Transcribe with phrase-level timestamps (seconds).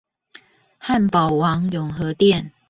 [0.81, 2.51] 漢堡王永和店